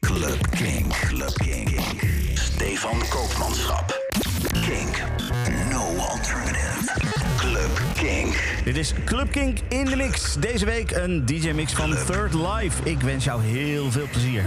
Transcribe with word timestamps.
Club 0.00 0.50
King. 0.50 0.88
Club 0.88 1.32
King. 1.34 1.80
Stefan 2.34 2.98
Koopmanschap. 3.08 3.92
Kink. 4.52 5.02
No 5.70 5.96
alternative. 5.98 6.92
Club 7.36 7.70
King. 7.94 8.36
Dit 8.64 8.76
is 8.76 8.92
Club 9.04 9.30
King 9.30 9.60
in 9.68 9.84
de 9.84 9.96
mix. 9.96 10.34
Deze 10.34 10.64
week 10.64 10.90
een 10.90 11.26
DJ-mix 11.26 11.72
van 11.72 11.96
Third 12.06 12.34
Life. 12.34 12.82
Ik 12.82 13.00
wens 13.00 13.24
jou 13.24 13.42
heel 13.42 13.90
veel 13.90 14.06
plezier. 14.10 14.44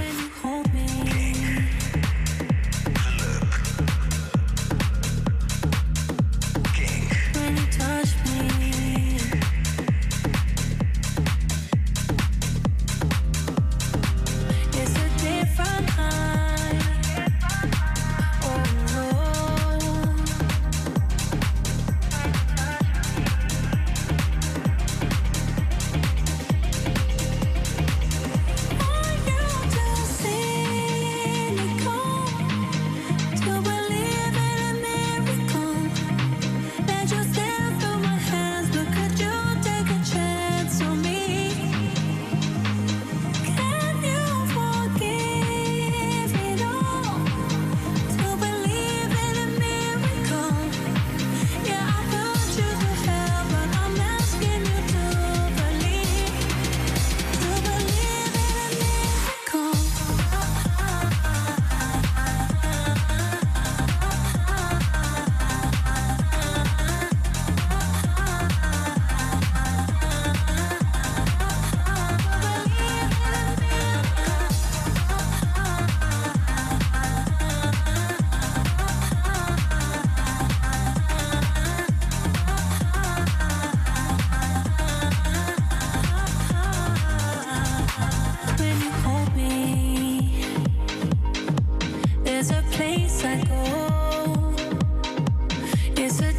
Is 96.03 96.32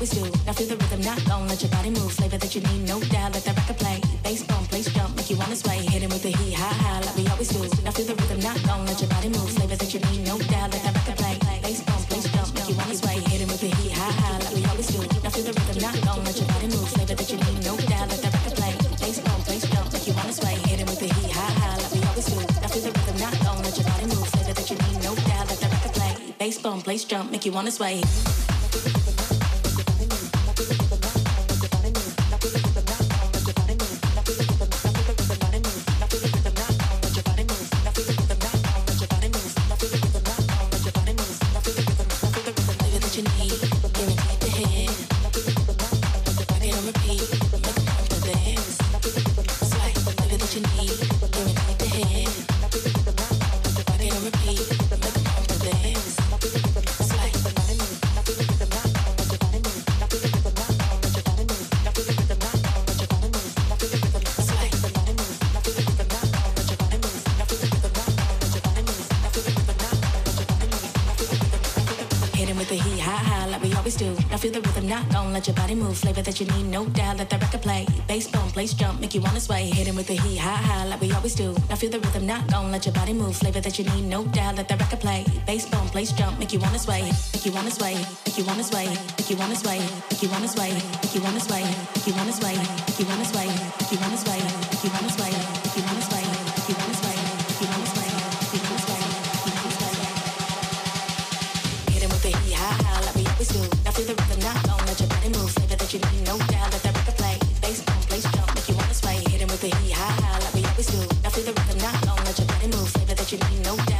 always 0.00 0.16
do. 0.16 0.24
Now 0.46 0.56
feel 0.56 0.66
the 0.66 0.76
rhythm, 0.80 1.02
not 1.04 1.20
long, 1.28 1.46
let 1.46 1.60
your 1.60 1.70
body 1.70 1.90
move. 1.90 2.10
Flavor 2.12 2.38
that 2.38 2.54
you 2.54 2.62
need, 2.72 2.88
no 2.88 3.00
doubt, 3.12 3.34
let 3.36 3.44
that 3.44 3.56
record 3.56 3.76
play. 3.76 4.00
Bass 4.24 4.42
bump, 4.44 4.64
place 4.72 4.88
jump, 4.88 5.14
make 5.14 5.28
you 5.28 5.36
wanna 5.36 5.54
sway. 5.54 5.76
Hit 5.76 6.08
with 6.08 6.22
the 6.22 6.32
heat, 6.40 6.54
high, 6.56 6.72
high, 6.72 7.00
like 7.04 7.16
we 7.16 7.28
always 7.28 7.48
do. 7.52 7.60
Now 7.84 7.92
feel 7.92 8.08
the 8.08 8.16
rhythm, 8.16 8.40
not 8.40 8.56
long, 8.64 8.86
let 8.86 8.96
your 8.96 9.10
body 9.10 9.28
move. 9.28 9.50
Flavor 9.52 9.76
that 9.76 9.92
you 9.92 10.00
need, 10.00 10.24
no 10.24 10.38
doubt, 10.38 10.72
let 10.72 10.82
that 10.88 10.94
record 10.96 11.18
play. 11.20 11.36
Bass 11.60 11.84
bump, 11.84 12.00
place 12.08 12.24
jump, 12.32 12.48
make 12.56 12.68
you 12.70 12.76
wanna 12.80 12.96
sway. 12.96 13.20
Hit 13.28 13.44
with 13.44 13.60
the 13.60 13.68
heat, 13.76 13.92
high, 13.92 14.16
high, 14.24 14.38
like 14.40 14.54
we 14.56 14.64
always 14.72 14.88
do. 14.88 15.00
Now 15.20 15.30
feel 15.36 15.44
the 15.44 15.52
rhythm, 15.52 15.78
not 15.84 15.96
long, 16.08 16.24
let 16.24 16.36
your 16.40 16.48
body 16.48 16.68
move. 16.72 16.88
Flavor 16.96 17.14
that 17.20 17.28
you 17.28 17.36
need, 17.36 17.58
no 17.68 17.76
doubt, 17.76 18.08
let 18.08 18.20
that 18.24 18.32
record 18.32 18.56
play. 18.56 18.72
Bass 19.04 19.20
bump, 19.20 19.44
place 19.44 19.68
jump, 19.68 19.92
make 19.92 20.06
you 20.08 20.14
wanna. 20.16 20.32
Hit 20.64 20.80
with 20.88 21.00
the 21.00 21.12
heat, 21.12 21.28
like 21.36 21.92
we 21.92 22.00
always 22.08 22.24
do. 22.24 22.40
Now 22.40 22.72
feel 22.72 22.84
the 22.88 22.92
rhythm, 22.96 23.16
not 23.20 23.36
let 23.68 23.76
your 23.76 23.84
body 23.84 24.06
move. 24.08 24.24
Flavor 24.32 24.54
that 24.56 24.64
you 24.64 24.76
need, 24.80 24.96
no 25.04 25.12
doubt, 25.28 25.44
let 25.52 25.60
that 25.60 25.72
record 25.76 25.92
play. 25.92 26.12
Bass 26.40 26.56
bump, 26.56 26.88
place 26.88 27.04
jump, 27.04 27.28
make 27.30 27.44
you 27.44 27.52
wanna 27.52 27.70
sway. 27.70 28.00
Body 75.70 75.82
move, 75.82 75.98
flavor 75.98 76.22
that 76.22 76.40
you 76.40 76.46
need, 76.46 76.66
no 76.66 76.84
doubt. 76.86 77.18
Let 77.18 77.30
the 77.30 77.38
record 77.38 77.62
play. 77.62 77.86
Bass 78.08 78.26
bone, 78.26 78.50
place 78.50 78.74
jump, 78.74 79.00
make 79.00 79.14
you 79.14 79.20
wanna 79.20 79.38
sway. 79.38 79.70
Hitting 79.70 79.94
with 79.94 80.08
the 80.08 80.14
heat, 80.14 80.38
high 80.38 80.56
high, 80.56 80.84
like 80.84 81.00
we 81.00 81.12
always 81.12 81.36
do. 81.36 81.54
Now 81.68 81.76
feel 81.76 81.90
the 81.90 82.00
rhythm, 82.00 82.26
not 82.26 82.50
gon' 82.50 82.72
Let 82.72 82.86
your 82.86 82.92
body 82.92 83.12
move, 83.12 83.36
flavor 83.36 83.60
that 83.60 83.78
you 83.78 83.84
need, 83.84 84.02
no 84.02 84.24
doubt. 84.24 84.56
Let 84.56 84.66
the 84.66 84.76
record 84.76 84.98
play. 84.98 85.24
Bass 85.46 85.68
bone, 85.70 85.88
place 85.90 86.10
jump, 86.10 86.40
make 86.40 86.52
you 86.52 86.58
wanna 86.58 86.80
sway. 86.80 87.02
Make 87.32 87.46
you 87.46 87.52
wanna 87.52 87.70
sway. 87.70 87.94
Make 88.26 88.36
you 88.36 88.44
wanna 88.44 88.64
sway. 88.64 88.88
Make 88.88 89.30
you 89.30 89.36
wanna 89.36 89.54
sway. 89.54 89.78
Make 90.10 90.22
you 90.22 90.28
wanna 90.28 90.50
sway. 90.50 90.74
Make 90.74 91.14
you 91.14 91.22
wanna 91.22 91.40
sway. 91.40 91.62
Make 91.62 92.08
you 92.08 92.14
wanna 92.16 92.34
sway. 92.34 92.56
Make 92.56 92.98
you 92.98 93.06
wanna 93.06 93.24
sway. 93.24 93.46
Make 93.46 93.92
you 93.92 93.98
wanna 94.00 94.16
sway. 94.18 94.40
Make 94.72 94.82
you 94.82 94.90
wanna 94.90 95.10
sway. 95.10 95.29
you 113.32 113.38
ain't 113.38 113.64
no 113.64 113.76
doubt. 113.76 113.99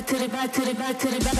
back 0.00 0.08
to 0.08 0.18
the 0.18 0.28
back 0.28 0.52
to 0.52 0.60
the 0.62 0.74
back 0.74 0.98
to 0.98 1.08
the 1.08 1.24
back. 1.24 1.39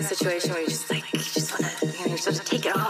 that 0.00 0.08
situation 0.08 0.52
where 0.52 0.60
you 0.62 0.68
just 0.68 0.90
like 0.90 1.04
you 1.12 1.18
just 1.18 1.50
want 1.50 1.64
to 1.78 1.86
you 1.86 1.92
know 1.92 2.04
you 2.06 2.16
just 2.16 2.26
want 2.26 2.38
to 2.38 2.44
take 2.44 2.66
it 2.66 2.76
off. 2.76 2.89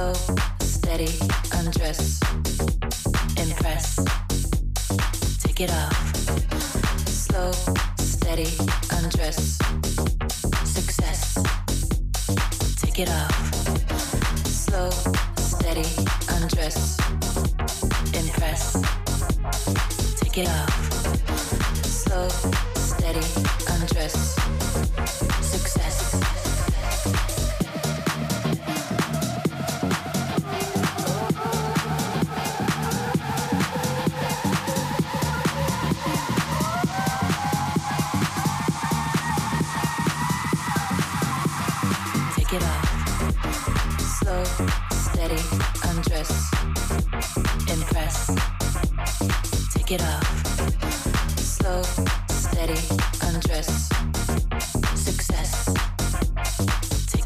slow, 0.00 0.36
steady 0.60 1.12
undress. 1.52 2.20
Impress. 3.36 3.96
Take 5.42 5.60
it 5.60 5.70
off. 5.70 6.14
Slow, 7.06 7.52
steady 7.98 8.48
undress. 8.96 9.58
Success. 10.64 11.34
Take 12.80 13.00
it 13.00 13.10
off. 13.10 13.36
Slow, 14.46 14.90
steady 15.36 15.88
undress. 16.34 16.96
Impress. 18.14 18.72
Take 20.20 20.38
it 20.38 20.48
off. 20.48 20.72
Slow, 21.84 22.28
steady 22.74 23.26
undress. 23.68 24.39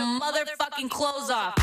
Mm-hmm. 0.00 0.22
motherfucking 0.22 0.90
clothes 0.90 1.30
off. 1.30 1.59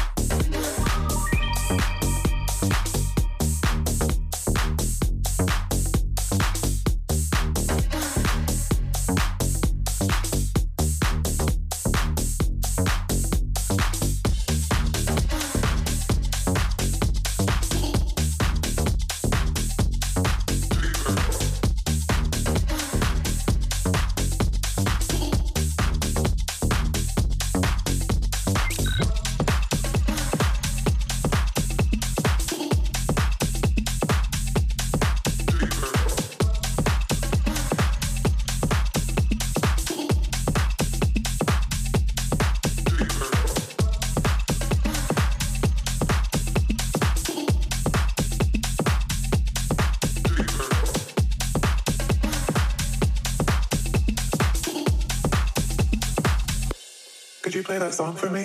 Could 57.48 57.56
you 57.56 57.64
play 57.64 57.78
that 57.80 57.94
song 57.94 58.14
for 58.18 58.30
me? 58.30 58.44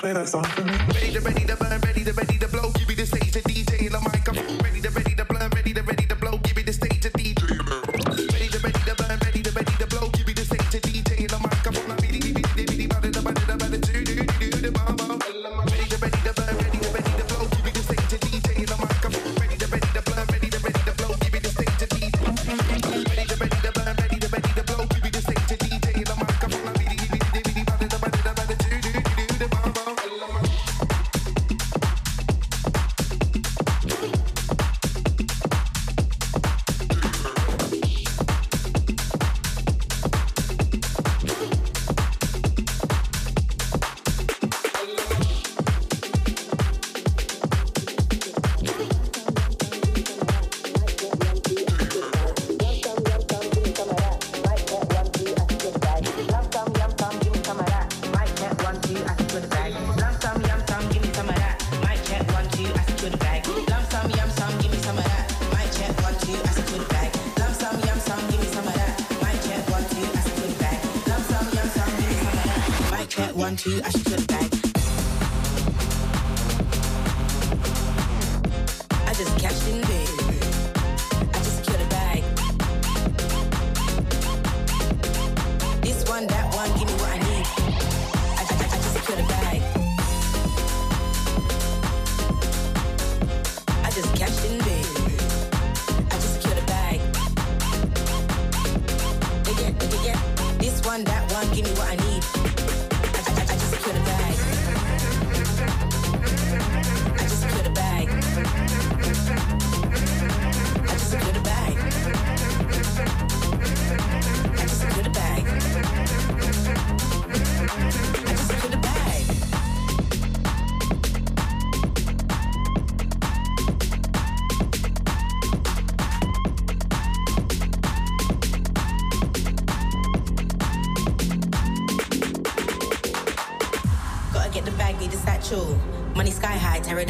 play 0.00 0.14
that 0.14 0.28
song 0.28 0.44
for 0.44 0.64
me? 0.64 0.72
Ready 0.94 1.12
to, 1.12 1.20
ready 1.20 1.44
to 1.44 1.59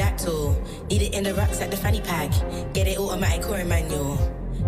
pterodactyl. 0.00 0.56
Need 0.88 1.02
it 1.02 1.14
in 1.14 1.24
the 1.24 1.34
rocks 1.34 1.60
at 1.60 1.70
the 1.70 1.76
fanny 1.76 2.00
pack. 2.00 2.30
Get 2.72 2.86
it 2.86 2.98
automatic 2.98 3.48
or 3.48 3.64
manual. 3.64 4.16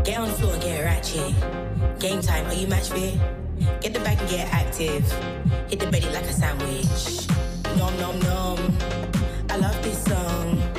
Get 0.05 0.19
on 0.19 0.29
the 0.29 0.35
floor 0.35 0.53
and 0.53 0.63
get 0.63 0.85
ratchet. 0.85 1.35
Game 1.99 2.21
time, 2.21 2.47
are 2.47 2.55
you 2.55 2.67
match 2.67 2.91
fit? 2.91 3.19
Get 3.81 3.95
the 3.95 4.01
bag 4.01 4.19
and 4.21 4.29
get 4.29 4.53
active. 4.53 5.11
Hit 5.69 5.81
the 5.81 5.87
belly 5.87 6.11
like 6.13 6.25
a 6.25 6.33
sandwich. 6.33 7.29
Nom 7.77 7.97
nom 7.99 8.19
nom. 8.21 8.59
I 9.49 9.57
love 9.57 9.83
this 9.83 10.03
song. 10.05 10.72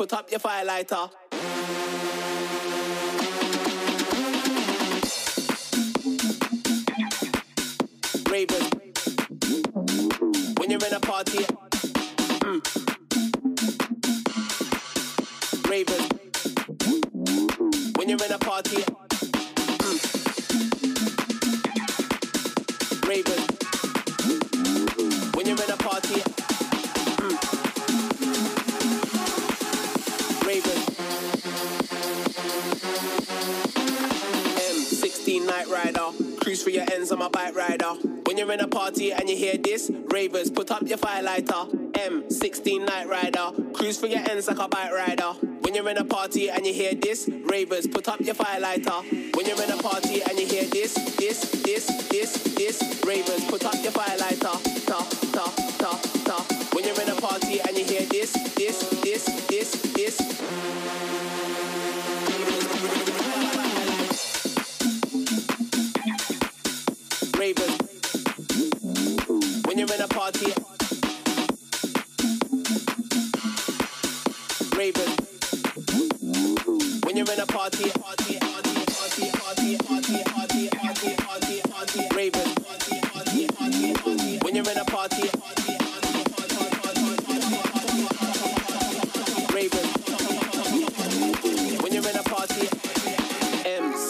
Put 0.00 0.14
up 0.14 0.30
your 0.30 0.40
fire 0.40 0.64
lighter. 0.64 1.10
lighter. 41.22 41.64
M16 41.92 42.86
Night 42.86 43.08
Rider. 43.08 43.50
Cruise 43.72 43.98
for 43.98 44.06
your 44.06 44.20
ends 44.20 44.48
like 44.48 44.58
a 44.58 44.68
bike 44.68 44.92
rider. 44.92 45.32
When 45.60 45.74
you're 45.74 45.88
in 45.88 45.98
a 45.98 46.04
party 46.04 46.48
and 46.50 46.66
you 46.66 46.72
hear 46.72 46.94
this, 46.94 47.28
ravers, 47.44 47.86
put 47.86 48.08
up 48.08 48.20
your 48.20 48.34
firelighter. 48.34 49.36
When 49.36 49.46
you're 49.46 49.62
in 49.62 49.70
a 49.70 49.82
party 49.82 50.22
and 50.22 50.38
you 50.38 50.46
hear 50.46 50.64
this, 50.64 50.96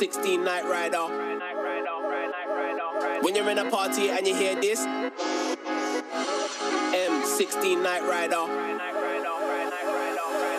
16 0.01 0.43
night 0.43 0.65
rider. 0.65 1.05
When 3.21 3.37
you're 3.37 3.51
in 3.51 3.59
a 3.59 3.71
party 3.71 4.09
and 4.09 4.27
you 4.27 4.35
hear 4.35 4.59
this, 4.59 4.81
M16 6.97 7.83
night 7.83 8.03
rider. 8.09 8.47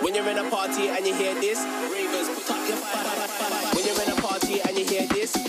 When 0.04 0.14
you're 0.14 0.30
in 0.30 0.38
a 0.38 0.48
party 0.48 0.90
and 0.90 1.08
you 1.08 1.16
hear 1.16 1.34
this, 1.34 1.58
When 3.74 3.84
you're 3.84 4.04
in 4.04 4.12
a 4.12 4.22
party 4.22 4.62
and 4.62 4.78
you 4.78 4.86
hear 4.86 5.08
this, 5.08 5.41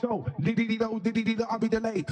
so 0.00 0.24
diddy 0.40 0.78
do 0.78 1.00
diddy 1.02 1.22
diddy, 1.22 1.44
I'll 1.50 1.58
be 1.58 1.68
delayed. 1.68 2.06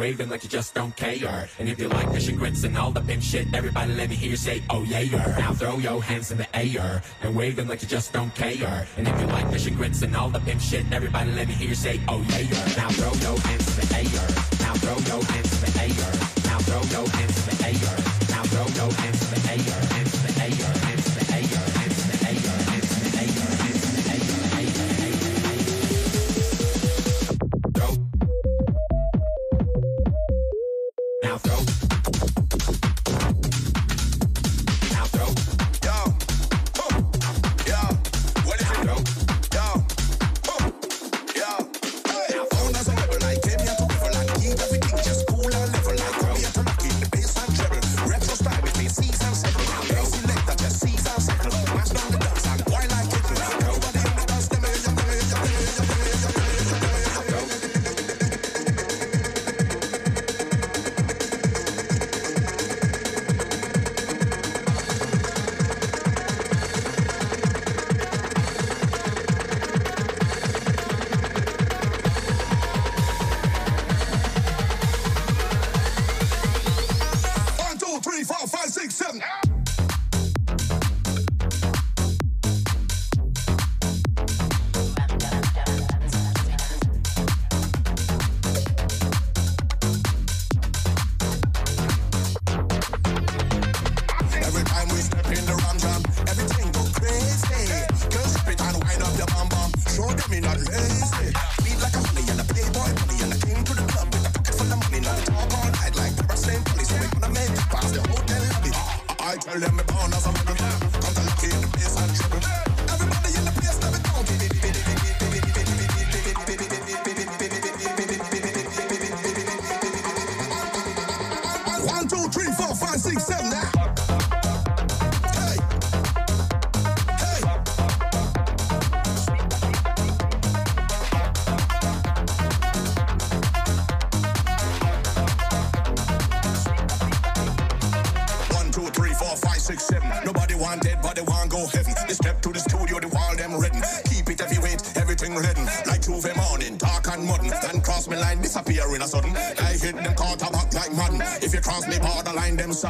And 0.00 0.18
them 0.18 0.30
like 0.30 0.42
you 0.42 0.48
just 0.48 0.74
don't 0.74 0.94
care. 0.96 1.48
And 1.58 1.68
if 1.68 1.78
you 1.78 1.88
like 1.88 2.10
fish 2.12 2.28
and 2.28 2.38
grits 2.38 2.64
and 2.64 2.76
all 2.76 2.90
the 2.90 3.00
pimp 3.00 3.22
shit, 3.22 3.46
everybody 3.54 3.92
let 3.94 4.08
me 4.08 4.16
hear 4.16 4.30
you 4.30 4.36
say, 4.36 4.62
oh 4.70 4.82
yeah. 4.82 5.02
Now 5.38 5.52
throw 5.52 5.78
your 5.78 6.02
hands 6.02 6.30
in 6.30 6.38
the 6.38 6.56
air 6.56 7.02
and 7.22 7.34
wave 7.36 7.56
them 7.56 7.68
like 7.68 7.82
you 7.82 7.88
just 7.88 8.12
don't 8.12 8.34
care. 8.34 8.86
And 8.96 9.06
if 9.06 9.20
you 9.20 9.26
like 9.26 9.50
fish 9.50 9.66
and 9.66 9.76
grits 9.76 10.02
and 10.02 10.16
all 10.16 10.30
the 10.30 10.40
pimp 10.40 10.60
shit, 10.60 10.90
everybody 10.92 11.30
let 11.32 11.48
me 11.48 11.54
hear 11.54 11.68
you 11.68 11.74
say, 11.74 12.00
oh 12.08 12.24
yeah. 12.28 12.58
Now 12.76 12.88
throw 12.90 13.12
your 13.28 13.38
hands 13.40 13.68
in 13.78 13.86
the 13.86 13.94
air. 13.96 14.28
Now 14.60 14.74
throw 14.74 14.98
your 15.12 15.24
hands 15.24 15.52
in 15.52 15.60
the 15.60 15.80
air. 15.82 16.12
Now 16.44 16.58
throw 16.58 16.82
your 16.96 17.08
hands 17.08 17.36
in 17.48 17.56
the 17.56 17.64
air. 17.66 17.98
Now 18.30 18.42
throw 18.44 18.66
your 18.82 18.92
hands 18.92 19.11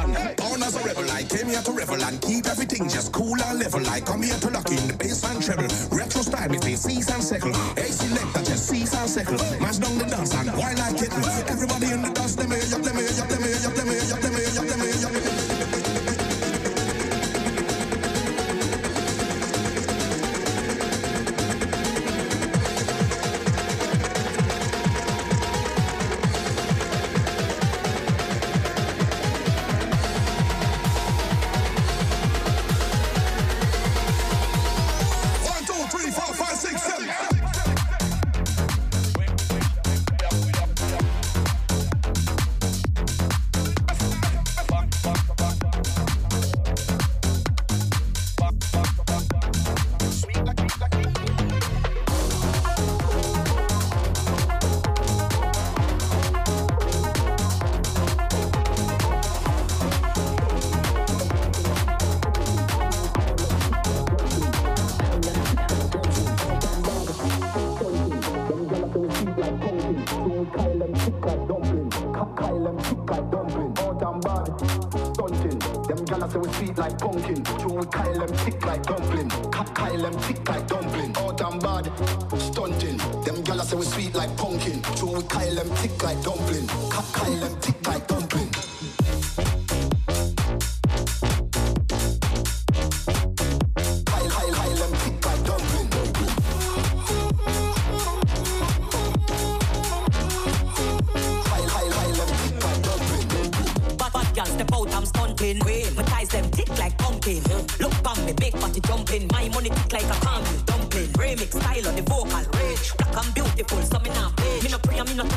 Born 0.03 0.61
as 0.63 0.75
a 0.75 0.83
rebel, 0.83 1.09
I 1.11 1.23
came 1.23 1.47
here 1.47 1.61
to 1.61 1.71
revel 1.71 2.03
and 2.03 2.21
keep 2.21 2.45
everything 2.45 2.89
just 2.89 3.13
cool 3.13 3.39
and 3.41 3.59
level. 3.59 3.87
I 3.87 4.01
come 4.01 4.21
here 4.21 4.35
to 4.35 4.49
lock 4.49 4.69
in 4.69 4.87
the 4.87 4.93
bass 4.93 5.23
and 5.23 5.41
treble. 5.41 5.67
Retro 5.95 6.21
style 6.21 6.49
between 6.49 6.75
C's 6.75 7.09
and 7.09 7.23
second. 7.23 7.55
A 7.55 7.85
selector 7.87 8.43
just 8.43 8.67
C's 8.67 8.93
and 8.93 9.09
second. 9.09 9.39
Mash 9.61 9.77
down 9.77 9.97
the 9.97 10.05
dance 10.05 10.33
and 10.35 10.49
why 10.57 10.73
like 10.73 11.01
it. 11.01 11.13
Everybody 11.49 11.91
in 11.91 12.01
the 12.01 12.09
dance, 12.09 12.35
them 12.35 12.51
here, 12.51 12.59
them 12.59 12.83
here, 12.83 13.15
them 13.15 13.43
here, 13.43 13.55
them 13.55 13.87
here, 13.87 14.17
them 14.19 14.33
here, 14.35 14.51
them 14.51 14.79
here, 14.81 14.99
them 14.99 15.13
here. 15.13 15.83
One, 15.83 15.92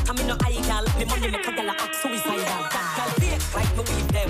pray, 0.05 0.15
me 0.15 0.23
no 0.27 0.35
me 0.35 0.45
eye 0.45 0.61
gal. 0.67 0.85
Me 0.97 1.05
money 1.05 1.27
make 1.31 1.47
a 1.47 1.51
gal 1.51 1.69
act 1.69 1.95
suicidal. 1.95 2.37
Gal 2.97 3.09
fake 3.19 3.41
like 3.55 3.71
me 3.77 3.83
weave 3.87 4.07
them. 4.11 4.29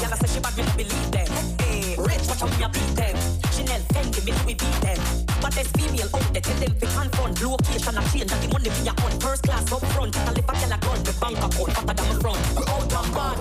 Gal 0.00 0.16
say 0.16 0.28
she 0.28 0.40
bad, 0.40 0.56
me 0.56 0.62
no 0.62 0.72
believe 0.76 1.10
them. 1.10 1.28
Hey, 1.60 1.96
rich, 1.98 2.26
watch 2.28 2.40
how 2.40 2.46
me 2.46 2.64
a 2.64 2.68
beat 2.68 2.92
them. 2.96 3.16
Chanel, 3.52 3.80
Fendi, 3.92 4.24
me 4.24 4.32
we 4.46 4.54
beat 4.54 4.80
them. 4.80 4.98
But 5.40 5.52
there's 5.54 5.68
female 5.72 6.08
out 6.14 6.32
there, 6.32 6.42
tell 6.42 6.56
them 6.56 6.74
fi 6.80 6.86
confront. 6.86 7.42
Location 7.42 7.98
a 7.98 8.02
change, 8.10 8.32
and 8.32 8.42
the 8.42 8.48
money 8.52 8.70
me 8.70 8.88
a 8.88 8.92
on. 9.04 9.12
First 9.20 9.42
class 9.42 9.72
up 9.72 9.84
front, 9.92 10.16
I 10.16 10.32
live 10.32 10.48
a 10.48 10.52
gal 10.52 10.72
a 10.72 10.78
gun. 10.78 10.98
Me 11.06 11.12
bank 11.20 11.38
account 11.38 11.72
fatter 11.72 11.94
than 11.94 12.08
my 12.08 12.14
front. 12.20 12.40
We 12.56 12.62
out 12.66 12.92
and 12.92 13.10
bad. 13.14 13.38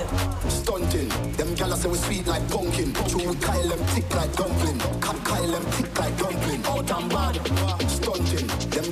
Stunting. 0.52 1.10
Them 1.38 1.56
gyal 1.56 1.76
say 1.76 1.90
we 1.90 1.98
sweet 1.98 2.28
like 2.28 2.48
pumpkin. 2.50 2.94
True, 3.10 3.34
Kyle 3.36 3.68
them 3.68 3.80
thick 3.94 4.14
like 4.16 4.34
dumpling. 4.36 4.80
Cap 5.02 5.18
Kyle 5.24 5.52
them 5.52 5.64
thick 5.76 6.00
like 6.00 6.18
dumpling. 6.18 6.66
Out 6.66 6.92
and 6.92 7.10
bad. 7.10 7.36
Stunting. 7.90 8.45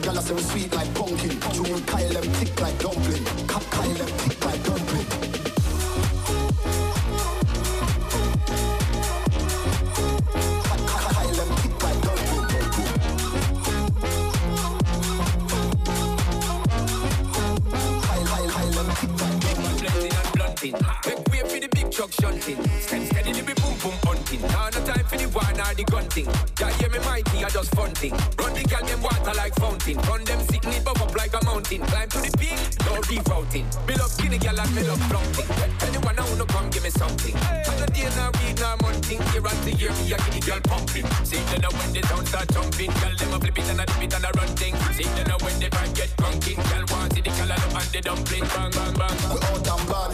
Them 0.04 0.16
gyal 0.16 0.22
say 0.22 0.34
we 0.34 0.42
sweet 0.42 0.76
like 0.76 0.94
pumpkin. 0.96 1.30
We 1.30 1.82
Kyle 1.82 2.10
them 2.10 2.24
thick 2.34 2.60
like 2.60 2.78
dumpling. 2.80 3.24
Cut 3.48 3.64
Kyle 3.72 3.94
them 3.94 4.08
thick 4.08 4.46
like 4.46 4.64
dumpling. 4.64 5.34
Make 20.64 21.28
way 21.30 21.42
for 21.48 21.60
the 21.60 21.70
big 21.74 21.92
truck 21.92 22.12
shunting. 22.12 22.58
Steady, 22.80 23.06
steady, 23.06 23.32
the 23.34 23.53
the 25.76 25.84
gun 25.84 26.06
thing. 26.10 26.28
Ya 26.60 26.68
hear 26.78 26.90
me 26.90 27.00
mighty, 27.06 27.44
I 27.44 27.50
just 27.50 27.74
fun 27.76 27.92
thing. 27.92 28.14
Run 28.38 28.54
the 28.54 28.64
gal 28.64 28.84
them 28.86 29.02
water 29.02 29.34
like 29.36 29.56
fountain. 29.56 29.98
Run 30.10 30.24
them 30.24 30.40
sick 30.48 30.66
need 30.66 30.84
buff 30.84 31.02
up 31.02 31.16
like 31.16 31.34
a 31.34 31.44
mountain. 31.46 31.82
Climb 31.82 32.10
to 32.10 32.20
the 32.22 32.32
peak, 32.38 32.60
no 32.86 33.02
rerouting. 33.10 33.66
Me 33.88 33.96
love 33.96 34.12
skinny 34.12 34.38
gal 34.38 34.60
and 34.60 34.76
me 34.76 34.84
love 34.84 35.02
flaunting. 35.10 35.50
Anyone 35.88 36.20
I 36.20 36.24
wanna 36.30 36.46
come 36.46 36.70
give 36.70 36.84
me 36.84 36.90
something. 36.90 37.36
Not 37.80 37.94
day 37.94 38.10
nor 38.16 38.32
week 38.40 38.58
nor 38.60 38.78
month 38.82 39.06
thing. 39.06 39.22
Year 39.34 39.46
after 39.46 39.74
me 39.74 39.74
a 39.74 40.18
give 40.18 40.34
the 40.34 40.40
gal 40.46 40.62
pumping. 40.62 41.08
See 41.26 41.42
them 41.52 41.62
now 41.62 41.74
when 41.78 41.90
the 41.94 42.02
town 42.02 42.26
start 42.26 42.48
jumping. 42.54 42.92
Gal 43.02 43.14
them 43.18 43.34
a 43.34 43.38
flip 43.40 43.58
it 43.60 43.70
and 43.70 43.82
a 43.82 43.86
dip 43.86 44.04
it 44.04 44.14
and 44.14 44.26
a 44.26 44.32
run 44.38 44.52
thing. 44.56 44.76
See 44.94 45.10
them 45.16 45.28
now 45.28 45.38
when 45.42 45.56
the 45.60 45.68
vibe 45.70 45.94
get 45.96 46.12
drunking. 46.18 46.60
Gal 46.70 46.84
want 46.92 47.14
see 47.14 47.22
the 47.22 47.32
gal 47.34 47.52
and 47.52 47.90
the 47.92 48.00
dumpling. 48.02 48.46
Bang 48.54 48.72
bang 48.72 48.94
bang. 48.94 49.18
We 49.32 49.38
out 49.48 49.68
and 49.74 49.86
bad, 49.90 50.12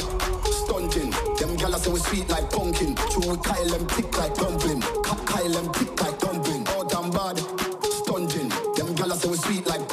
stunting. 0.64 1.12
Them 1.38 1.52
gyal 1.58 1.76
say 1.78 1.92
we 1.92 2.00
sweet 2.00 2.28
like 2.30 2.50
pumpkin. 2.50 2.96
True, 3.12 3.36
we 3.36 3.38
Kyle 3.44 3.70
them 3.70 3.86
thick 3.88 4.18
like 4.18 4.36
dumpling. 4.36 4.82
Cut 5.04 5.26
Kyle 5.52 5.64
them 5.64 5.74
thick 5.74 6.02
like 6.02 6.20
dumpling. 6.20 6.68
Out 6.68 6.94
and 6.94 7.14
bad, 7.14 7.38
stunting. 7.82 8.50
Them 8.76 8.96
gyal 8.96 9.14
say 9.16 9.30
we 9.30 9.38
sweet 9.38 9.68
like 9.68 9.89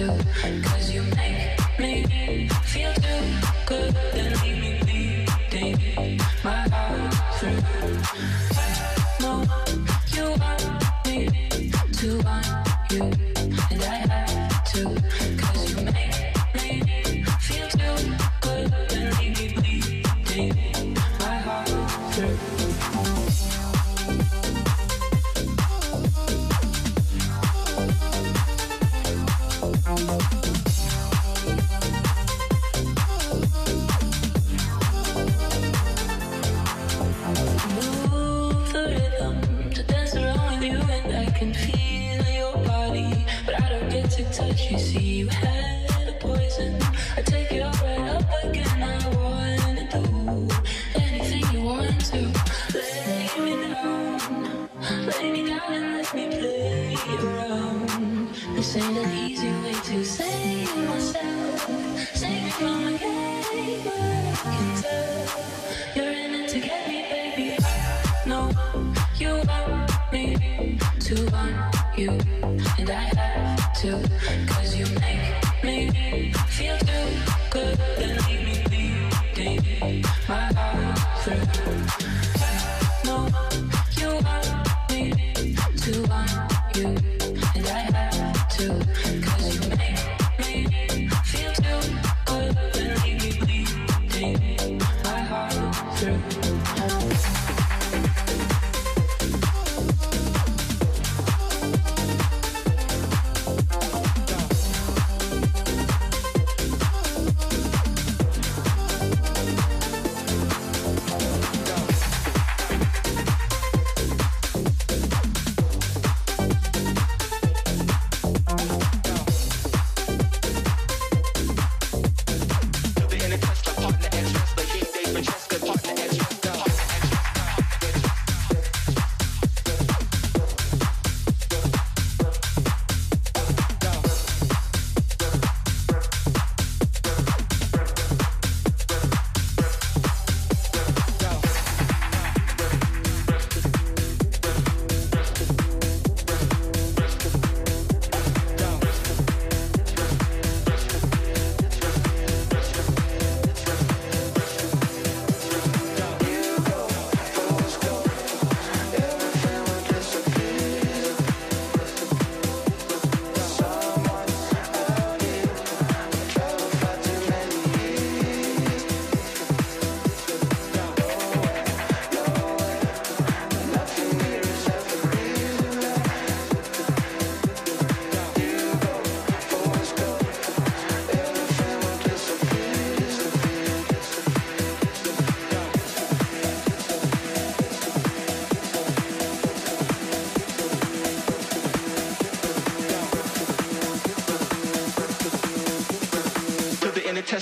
to 0.00 0.69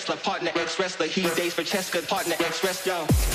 wrestler, 0.09 0.17
partner, 0.23 0.51
ex 0.55 0.79
wrestler. 0.79 1.07
He 1.07 1.23
dates 1.35 1.55
for 1.55 1.63
Cheska, 1.63 2.07
partner, 2.09 2.35
ex 2.41 2.65
wrestler. 2.65 3.28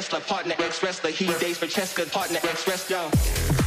Tesla, 0.00 0.18
partner 0.20 0.54
ex 0.60 0.82
wrestler. 0.82 1.10
He 1.10 1.26
dates 1.26 1.58
for 1.58 1.66
Cheska, 1.66 2.10
partner 2.10 2.38
ex 2.42 2.66
wrestler. 2.66 3.59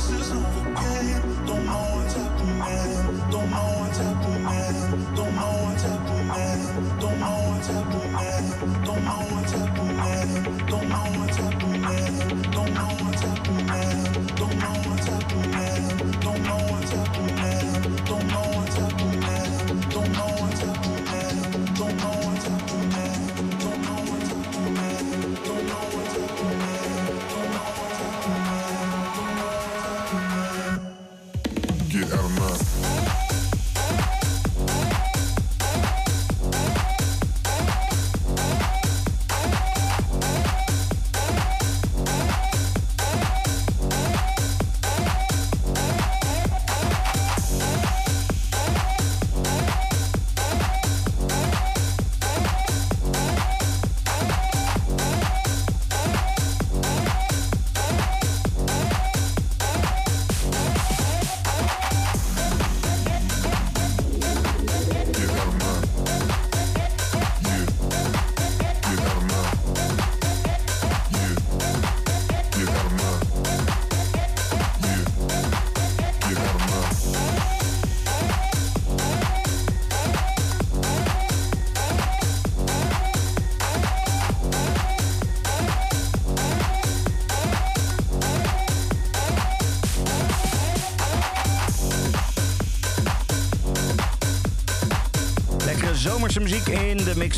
Get 0.00 0.40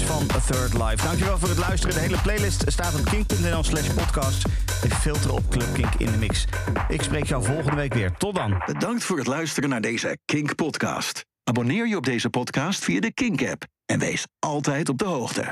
van 0.01 0.23
A 0.35 0.41
Third 0.41 0.73
Life. 0.73 1.07
Dankjewel 1.07 1.39
voor 1.39 1.49
het 1.49 1.59
luisteren. 1.59 1.95
De 1.95 2.01
hele 2.01 2.21
playlist 2.23 2.65
staat 2.67 2.95
op 2.95 3.05
kink.nl 3.05 3.65
slash 3.65 3.89
podcast. 3.89 4.45
Even 4.85 4.97
filteren 4.97 5.37
op 5.37 5.51
Club 5.51 5.75
Kink 5.75 5.95
in 5.95 6.07
de 6.07 6.19
mix. 6.19 6.45
Ik 6.89 7.03
spreek 7.03 7.25
jou 7.25 7.45
volgende 7.45 7.77
week 7.77 7.95
weer. 7.95 8.13
Tot 8.19 8.35
dan. 8.35 8.63
Bedankt 8.67 9.05
voor 9.05 9.19
het 9.19 9.27
luisteren 9.27 9.69
naar 9.69 9.81
deze 9.81 10.19
Kink-podcast. 10.25 11.25
Abonneer 11.45 11.89
je 11.89 11.97
op 11.97 12.05
deze 12.05 12.31
podcast 12.31 12.85
via 12.85 13.01
de 13.01 13.13
Kink-app. 13.13 13.65
En 13.87 13.99
wees 13.99 14.27
altijd 14.39 14.89
op 14.89 14.99
de 14.99 15.05
hoogte. 15.05 15.51